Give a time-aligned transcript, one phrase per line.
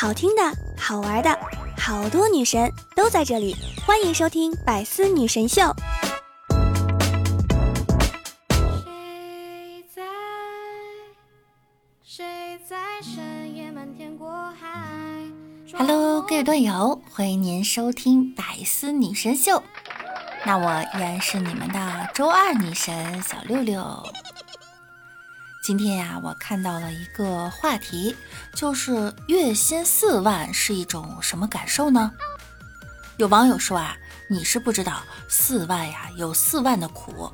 [0.00, 0.42] 好听的、
[0.78, 1.36] 好玩的，
[1.76, 5.62] 好多女神都在这里，欢迎收听《百思女神秀》。
[8.84, 10.02] 谁在？
[12.04, 12.24] 谁
[12.64, 14.68] 在深夜漫天过海
[15.76, 19.56] ？Hello，各位段友，欢迎您收听《百思女神秀》。
[20.44, 23.82] 那我依然是你们的周二女神小六六。
[25.68, 28.16] 今天呀，我看到了一个话题，
[28.54, 32.10] 就是月薪四万是一种什么感受呢？
[33.18, 33.94] 有网友说啊，
[34.30, 37.30] 你是不知道四万呀有四万的苦。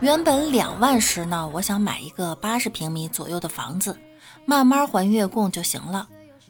[0.00, 3.96] 原本两万时呢，我想买一个八十平米左右的房子，
[4.44, 6.08] 慢慢还月供就行了。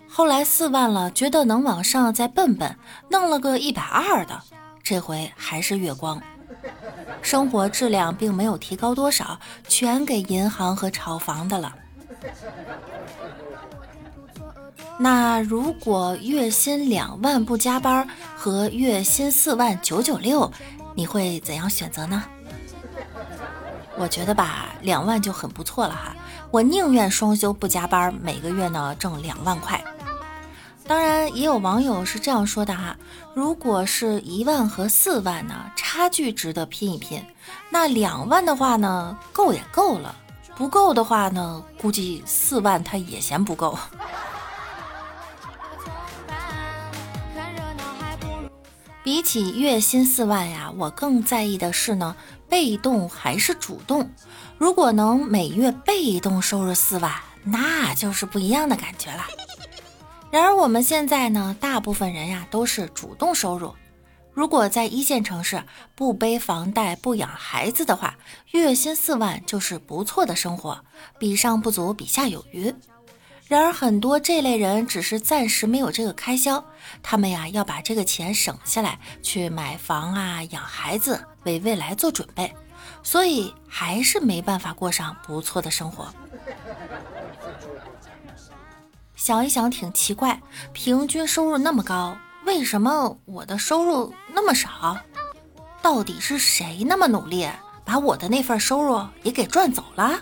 [0.09, 2.75] 后来四万了，觉得能往上再奔奔，
[3.11, 4.43] 弄了个一百二的，
[4.83, 6.23] 这回还是月光。
[7.23, 11.75] 生活质量并没有提高多少，全给银行和炒房的了。
[14.99, 20.51] 那如果月薪两万不加班和月薪四万九九六，
[20.95, 22.25] 你会怎样选择呢？
[23.97, 26.17] 我觉得吧，两万就很不错了哈。
[26.51, 29.83] 我宁愿双休不加班，每个月呢挣两万块。
[30.89, 32.97] 当然，也有网友是这样说的哈：
[33.35, 37.21] 如果是一万和四万呢，差距值得拼一拼；
[37.69, 40.15] 那两万的话呢，够也够了；
[40.57, 43.79] 不够的话呢，估计四万他也嫌不够。
[49.05, 52.17] 比起月薪四万呀，我更在意的是呢，
[52.49, 54.11] 被动还是主动？
[54.57, 57.13] 如果能每月被动收入四万，
[57.45, 59.25] 那就是不一样的感觉了。
[60.31, 63.75] 然而我们现在呢，大部分人呀都是主动收入。
[64.33, 65.65] 如果在一线城市
[65.97, 68.17] 不背房贷、不养孩子的话，
[68.53, 70.85] 月薪四万就是不错的生活，
[71.19, 72.73] 比上不足，比下有余。
[73.47, 76.63] 然而很多这类人只是暂时没有这个开销，
[77.03, 82.55] 他们呀要把这个钱省下来去买房啊、养孩子，为未来做准备，
[83.03, 86.13] 所以还是没办法过上不错的生活。
[89.29, 90.41] 想一想，挺奇怪，
[90.73, 92.17] 平均收入那么高，
[92.47, 94.97] 为什么我的收入那么少？
[95.83, 97.47] 到底是谁那么努力，
[97.85, 100.19] 把我的那份收入也给赚走了？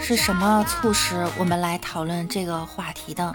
[0.00, 3.32] 是什么促使我们来讨论这个话题的？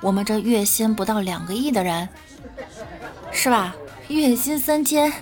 [0.00, 2.08] 我们这月薪不到两个亿的人，
[3.30, 3.76] 是吧？
[4.08, 5.12] 月薪三千。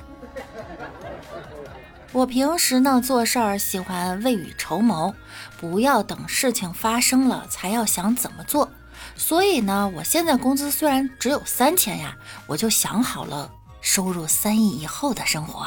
[2.13, 5.15] 我平时呢做事儿喜欢未雨绸缪，
[5.59, 8.71] 不要等事情发生了才要想怎么做。
[9.17, 15.67] 所以呢，我现在工资虽然只有三千呀，我就想好了收入三亿以后的生活。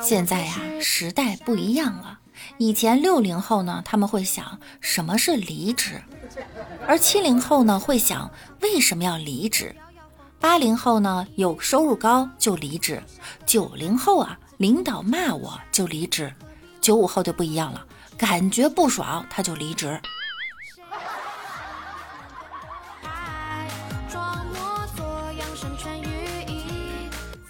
[0.00, 2.18] 现在呀，时代不一样了。
[2.58, 6.02] 以前六零后呢，他们会想什么是离职，
[6.86, 8.30] 而七零后呢会想
[8.60, 9.74] 为什么要离职。
[10.40, 13.02] 八零后呢有收入高就离职，
[13.46, 16.32] 九零后啊领导骂我就离职，
[16.80, 17.86] 九五后就不一样了，
[18.18, 20.00] 感觉不爽他就离职。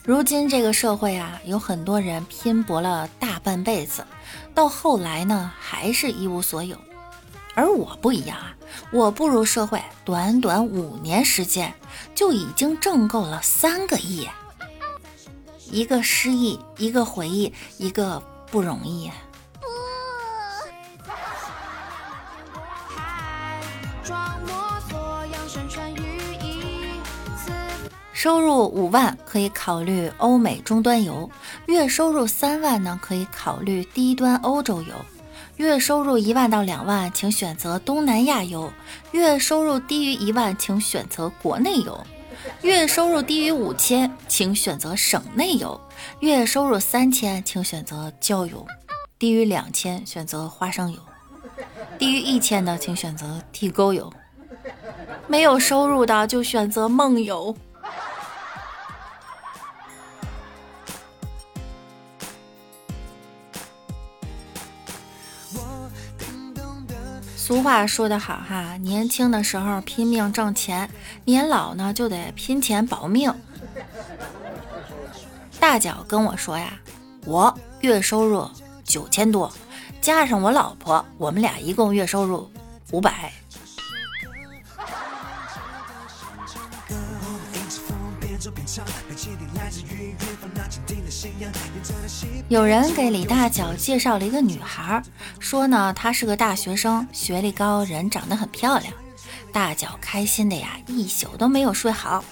[0.05, 4.05] 如今这个社会啊，有很多人拼搏了大半辈子，
[4.55, 6.77] 到后来呢，还是一无所有。
[7.55, 8.56] 而我不一样啊，
[8.91, 11.72] 我步入社会短短五年时间，
[12.15, 14.28] 就已经挣够了三个亿。
[15.71, 19.11] 一个失忆，一个回忆，一个不容易。
[28.12, 31.31] 收入五万可以考虑欧美终端游，
[31.66, 34.94] 月收入三万呢可以考虑低端欧洲游，
[35.56, 38.71] 月收入一万到两万请选择东南亚游，
[39.12, 42.06] 月收入低于一万请选择国内游，
[42.62, 45.80] 月收入低于五千请选择省内游，
[46.21, 48.66] 月收入三千请选择郊游，
[49.18, 50.98] 低于两千选择花生油，
[51.98, 54.12] 低于一千的请选择地沟油，
[55.27, 57.56] 没有收入的就选择梦游。
[67.54, 70.91] 俗话说得好哈，年轻的时候拼命挣钱，
[71.24, 73.33] 年老呢就得拼钱保命。
[75.60, 76.72] 大脚跟我说呀，
[77.24, 78.51] 我月收入
[78.83, 79.53] 九千多，
[80.01, 82.51] 加上我老婆，我们俩一共月收入
[82.91, 83.33] 五百。
[92.48, 95.02] 有人给李大脚介绍了一个女孩，
[95.38, 98.92] 说呢她是个大学生，学历高，人长得很漂亮。
[99.52, 102.24] 大脚开心的呀，一宿都没有睡好。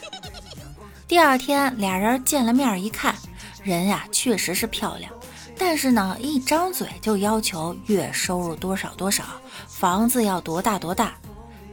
[1.08, 3.14] 第二天俩人见了面，一看，
[3.62, 5.10] 人呀确实是漂亮，
[5.56, 9.24] 但是呢一张嘴就要求月收入多少多少，
[9.66, 11.14] 房子要多大多大。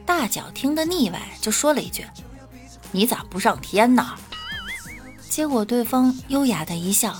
[0.06, 2.04] 大脚听得腻歪，就说了一句
[2.90, 4.14] ：“你咋不上天呢？”
[5.30, 7.16] 结果对方优雅的一笑：“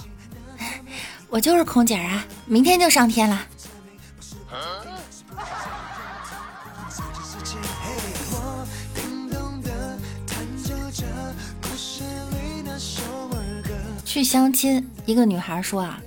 [1.31, 3.47] 我就是空姐啊，明天就上天了。”
[14.05, 16.01] 去相亲，一个女孩说啊，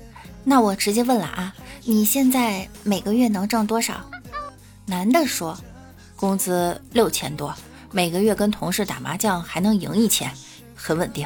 [0.43, 4.01] 那我直接问了啊，你现在每个月能挣多少？
[4.85, 5.57] 男的说，
[6.17, 7.55] 工资六千多，
[7.91, 10.29] 每个月跟同事打麻将还能赢一千，
[10.75, 11.25] 很稳定。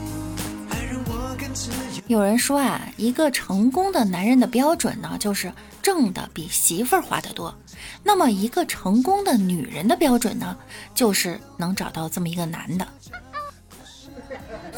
[2.07, 5.51] 有人说啊，一个成功的男人的标准呢，就是
[5.81, 7.55] 挣的比媳妇儿花的多。
[8.03, 10.57] 那么，一个成功的女人的标准呢，
[10.93, 12.87] 就是能找到这么一个男的。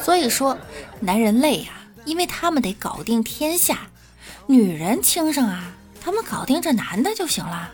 [0.00, 0.56] 所以说，
[1.00, 1.72] 男人累呀，
[2.04, 3.74] 因为他们得搞定天下；
[4.46, 7.70] 女人轻省啊，他们搞定这男的就行了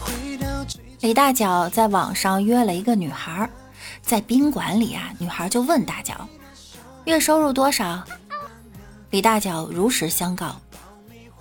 [0.00, 0.55] 回到。
[1.00, 3.48] 李大脚在网上约了一个女孩，
[4.02, 6.26] 在宾馆里啊，女孩就问大脚
[7.04, 8.02] ：“月收入多少？”
[9.10, 10.56] 李大脚如实相告：“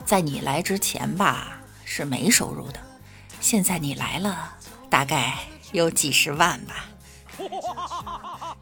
[0.05, 2.79] 在你来之前吧，是没收入的。”
[3.39, 4.53] 现在你来了，
[4.89, 5.35] 大概
[5.71, 6.85] 有几十万吧。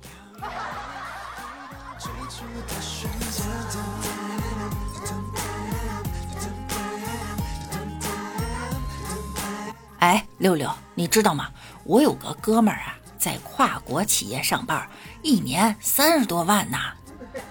[10.03, 11.49] 哎，六六，你知道吗？
[11.85, 14.85] 我有个哥们儿啊，在跨国企业上班，
[15.21, 16.77] 一年三十多万呢。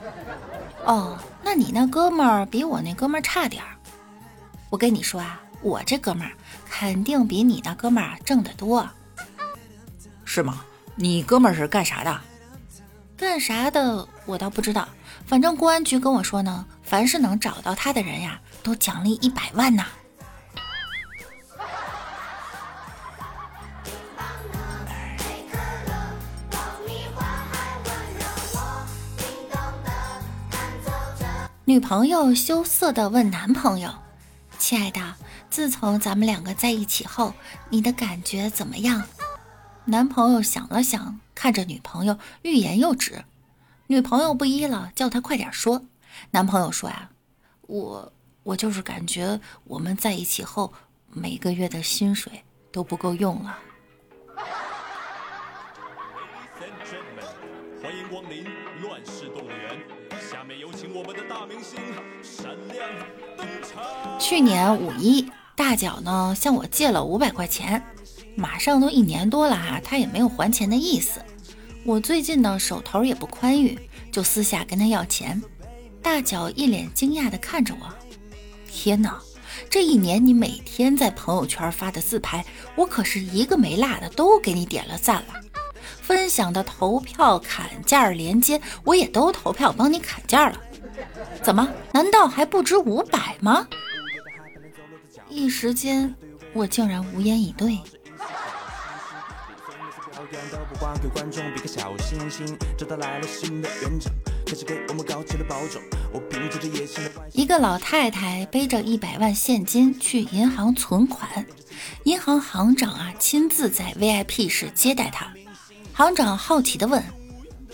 [0.85, 3.71] 哦，那你那哥们儿比我那哥们儿差点儿。
[4.69, 5.41] 我跟你说啊。
[5.63, 6.33] 我这哥们儿
[6.69, 8.87] 肯定比你那哥们儿挣得多，
[10.25, 10.63] 是吗？
[10.97, 12.21] 你哥们儿是干啥的？
[13.17, 14.87] 干啥的我倒不知道，
[15.25, 19.87] 反正公安局跟我说呢，凡是能找到他的人呀，都奖励一百万呢。
[31.73, 33.95] 女朋友羞涩的问男朋友
[34.61, 35.15] ：“亲爱的。”
[35.49, 37.33] 自从咱们两个在一起后，
[37.71, 39.05] 你的感觉怎么样？
[39.87, 43.25] 男朋友想了想，看着女朋友欲言又止。
[43.87, 45.83] 女朋友不依了，叫他快点说。
[46.33, 47.09] 男朋友说呀
[47.67, 48.13] ：“我
[48.43, 50.75] 我就是感觉我们在一起后，
[51.11, 53.59] 每个月的薪水都不够用了。”
[61.03, 61.79] 们的大明星
[62.23, 62.89] 闪亮
[63.37, 65.29] 登场去年五一。
[65.55, 67.83] 大脚呢向我借了五百块钱，
[68.35, 71.21] 马上都一年多了哈，他也没有还钱的意思。
[71.85, 73.79] 我最近呢手头也不宽裕，
[74.11, 75.41] 就私下跟他要钱。
[76.01, 77.87] 大脚一脸惊讶地看着我，
[78.67, 79.21] 天哪，
[79.69, 82.45] 这一年你每天在朋友圈发的自拍，
[82.75, 85.35] 我可是一个没落的都给你点了赞了。
[86.01, 90.59] 分享的投票砍价链接，我也都投票帮你砍价了。
[91.43, 91.69] 怎么？
[91.93, 93.67] 难道还不值五百吗？
[95.29, 96.15] 一时间，
[96.53, 97.79] 我竟然无言以对。
[107.33, 111.47] 一个老太太背着一百万现金去银行存款，
[112.05, 115.33] 银行行长啊亲自在 VIP 室接待她。
[115.93, 117.03] 行长好奇地问：“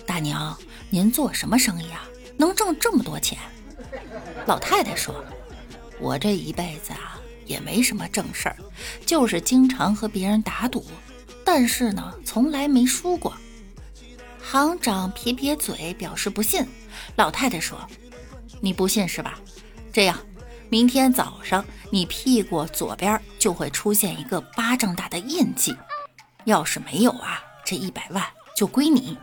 [0.06, 0.56] 大娘，
[0.90, 2.04] 您做什么生意啊？
[2.38, 3.36] 能挣这么多钱？”
[4.46, 5.14] 老太太说
[6.00, 7.16] ：“我这一辈子啊。”
[7.48, 8.56] 也没什么正事儿，
[9.06, 10.84] 就是经常和别人打赌，
[11.46, 13.32] 但是呢，从来没输过。
[14.42, 16.62] 行长撇撇嘴，表示不信。
[17.16, 17.78] 老太太说
[18.60, 19.40] ：“你不信是吧？
[19.90, 20.18] 这样，
[20.68, 25.74] 明天早上你屁股左边就会出现一个巴掌大的印记。
[26.44, 28.22] 要是没有啊，这一百万
[28.54, 29.16] 就归你。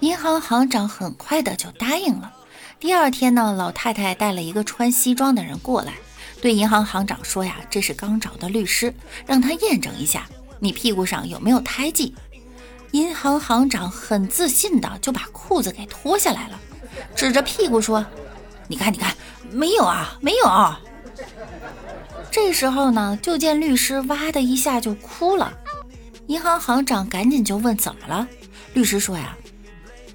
[0.00, 2.32] 银行行长很快的就答应了。
[2.78, 5.94] 第二天呢，老太太带了一个穿西装的人过来，
[6.40, 8.94] 对银行行长说呀：“这是刚找的律师，
[9.26, 10.26] 让他验证一下
[10.60, 12.14] 你屁股上有没有胎记。”
[12.92, 16.58] 银行行长很自信的就把裤子给脱下来了，
[17.14, 18.06] 指着屁股说
[18.68, 19.14] ：“你看，你看，
[19.50, 20.74] 没有啊，没有。”
[22.30, 25.52] 这时候呢，就见律师哇的一下就哭了。
[26.28, 28.28] 银行行长赶紧就问怎么了？
[28.74, 29.36] 律师说呀：“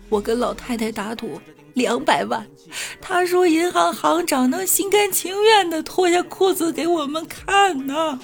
[0.10, 1.41] 我跟老太太打赌
[1.74, 2.48] 两百万，
[3.01, 8.19] 他说银行行长能心甘情愿的脱下裤子给我们看呢。”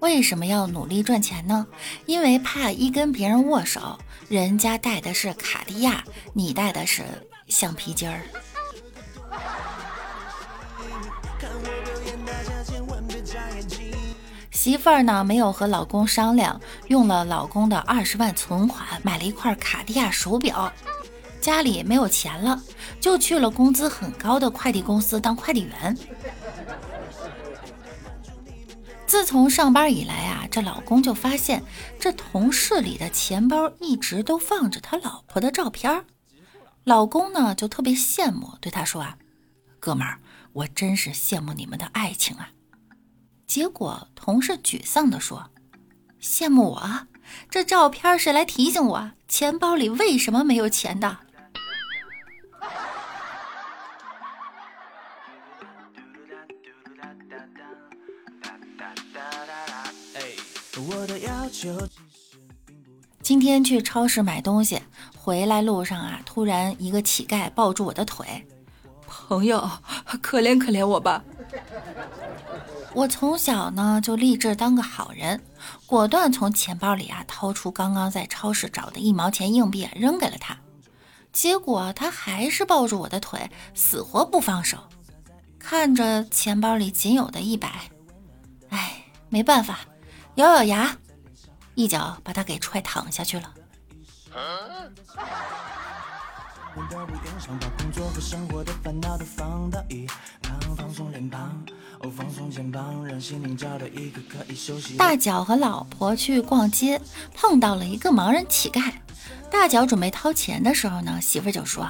[0.00, 1.66] 为什么要努力赚钱呢？
[2.06, 3.96] 因为怕一跟别人握手，
[4.28, 7.04] 人家戴的是卡地亚，你戴的是
[7.46, 8.20] 橡皮筋儿。
[14.62, 20.72] 媳妇儿呢，没有和老公商量，用了老公的二十万存款买了一块卡地亚手表。
[21.40, 22.62] 家里没有钱了，
[23.00, 25.98] 就去了工资很高的快递公司当快递员。
[29.04, 31.64] 自从上班以来啊，这老公就发现
[31.98, 36.04] 这同事里的钱包一直都放着他老婆的照片。
[36.84, 39.18] 老公呢就特别羡慕，对他说啊
[39.80, 40.20] ：“哥们儿，
[40.52, 42.50] 我真是羡慕你们的爱情啊。”
[43.52, 45.50] 结果同事沮丧地说
[46.22, 47.06] ：“羡慕我？
[47.50, 51.18] 这照片是来提醒我钱包里为什么没有钱的。”
[63.22, 64.80] 今天去超市买东西，
[65.14, 68.48] 回来路上啊，突然一个乞丐抱住我的腿，
[69.06, 69.70] 朋友，
[70.22, 71.22] 可怜可怜我吧。
[72.94, 75.42] 我从小呢就立志当个好人，
[75.86, 80.56] 果断从钱包里啊掏出刚刚在超市找的一毛钱硬币扔给了他，
[81.32, 84.78] 结果他还是抱住我的腿，死活不放手。
[85.58, 87.90] 看着钱包里仅有的一百，
[88.68, 89.80] 哎，没办法。
[90.36, 90.96] 咬咬牙，
[91.74, 93.54] 一脚把他给踹躺下去了。
[104.98, 107.00] 大脚和老婆去逛街，
[107.34, 108.92] 碰到了一个盲人乞丐。
[109.50, 111.86] 大脚准备掏钱的时候呢，媳妇就说：“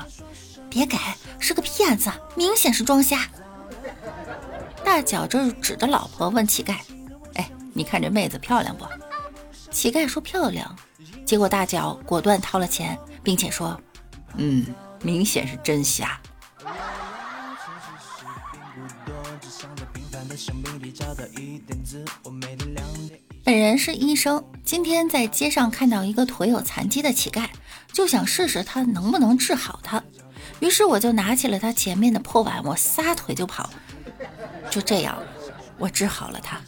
[0.69, 0.99] 别给，
[1.39, 3.29] 是个骗子，明显是装瞎。”
[4.85, 6.75] 大脚这指着老婆问乞丐。
[7.35, 8.85] 哎你看这妹子漂亮不？
[9.71, 10.75] 乞丐说漂亮，
[11.25, 13.81] 结果大脚果断掏了钱，并且说
[14.37, 14.67] ：“嗯，
[15.03, 16.21] 明显是真瞎。”
[23.45, 27.49] 本人是医生，今天在街上看到一个腿有残疾的乞丐，
[27.93, 30.03] 就想试试他能不能治好他。
[30.61, 33.69] 于是我就拿起了他前面的破碗，我撒腿就跑。
[34.71, 35.21] 就这样，
[35.77, 36.61] 我治好了他。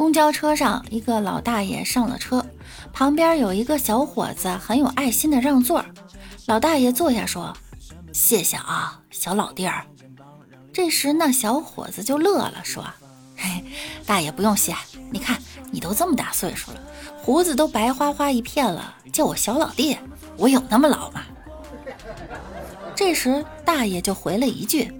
[0.00, 2.46] 公交车上，一个老大爷上了车，
[2.90, 5.84] 旁边有一个小伙子很有爱心的让座。
[6.46, 7.54] 老大爷坐下说
[8.10, 9.84] ：“谢谢啊，小老弟儿。”
[10.72, 12.82] 这时那小伙子就乐了，说
[13.36, 13.62] ：“嘿，
[14.06, 14.74] 大爷不用谢，
[15.10, 15.38] 你看
[15.70, 16.80] 你都这么大岁数了，
[17.22, 19.98] 胡子都白花花一片了，叫我小老弟，
[20.38, 21.20] 我有那么老吗？”
[22.96, 24.90] 这时，大爷就回了一句：“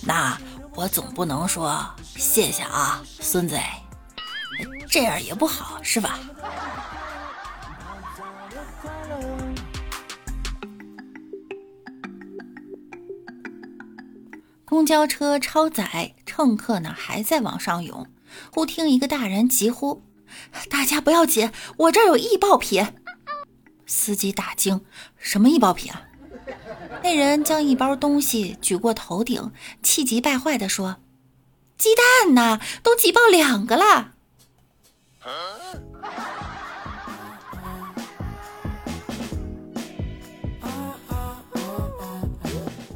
[0.00, 0.40] 那
[0.74, 1.84] 我总不能说
[2.16, 3.58] 谢谢啊，孙子，
[4.88, 6.18] 这样也不好，是吧？”
[14.64, 18.06] 公交车超载，乘客呢还在往上涌。
[18.52, 20.02] 忽听一个大人急呼
[20.68, 22.84] ：“大家不要紧，我这儿有易爆品！”
[23.86, 24.84] 司机大惊
[25.16, 26.02] ：“什么易爆品啊？”
[27.02, 30.96] 那人将一包东西举过头顶，气急败坏地说
[31.78, 32.60] ：“鸡蛋呢？
[32.82, 34.14] 都挤爆两个了！”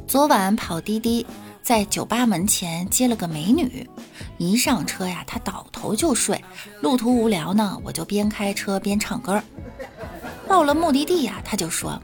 [0.07, 1.25] 昨晚跑滴滴，
[1.63, 3.89] 在酒吧门前接了个美女，
[4.37, 6.43] 一上车呀，她倒头就睡。
[6.81, 9.41] 路途无聊呢，我就边开车边唱歌。
[10.47, 11.97] 到了目的地呀，她就说。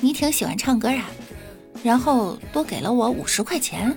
[0.00, 1.04] 你挺喜欢唱歌啊？
[1.82, 3.96] 然后多给了我五十块钱。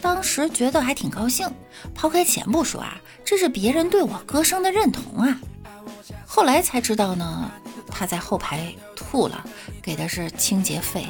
[0.00, 1.48] 当时觉得还挺高兴，
[1.94, 5.40] 抛开钱不说啊，这是别人对我歌声的认同啊。
[6.26, 7.50] 后来才知道呢，
[7.90, 9.44] 他在后排吐了，
[9.82, 11.06] 给的是清洁费。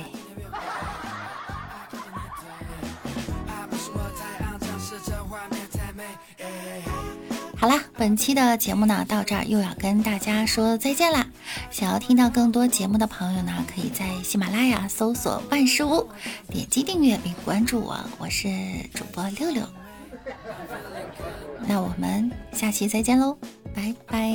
[7.61, 11.26] 好啦，本期的节目呢到这儿又要跟大家说再见啦。
[11.71, 16.09] 想要听到更多节目的朋友呢，可以在喜马拉雅搜索万事屋，
[16.49, 18.49] 点击订阅并关注我，我是
[18.95, 19.62] 主播六六。
[21.67, 23.37] 那我们下期再见喽，
[23.75, 24.35] 拜拜。